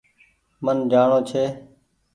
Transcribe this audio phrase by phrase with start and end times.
[0.65, 1.43] من جآڻونٚ ڇي